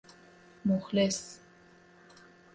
مخلص 0.65 1.39